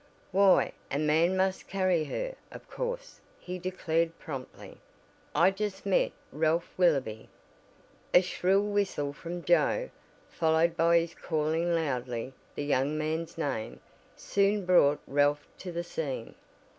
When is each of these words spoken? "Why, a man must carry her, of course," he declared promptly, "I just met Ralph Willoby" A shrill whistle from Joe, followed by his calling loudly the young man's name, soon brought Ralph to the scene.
"Why, 0.31 0.73
a 0.89 0.97
man 0.97 1.37
must 1.37 1.67
carry 1.67 2.05
her, 2.05 2.33
of 2.51 2.67
course," 2.67 3.19
he 3.39 3.59
declared 3.59 4.17
promptly, 4.17 4.79
"I 5.35 5.51
just 5.51 5.85
met 5.85 6.11
Ralph 6.31 6.73
Willoby" 6.75 7.29
A 8.15 8.21
shrill 8.23 8.63
whistle 8.63 9.13
from 9.13 9.43
Joe, 9.43 9.91
followed 10.27 10.75
by 10.75 10.97
his 11.01 11.13
calling 11.13 11.75
loudly 11.75 12.33
the 12.55 12.65
young 12.65 12.97
man's 12.97 13.37
name, 13.37 13.79
soon 14.15 14.65
brought 14.65 15.01
Ralph 15.05 15.47
to 15.59 15.71
the 15.71 15.83
scene. 15.83 16.33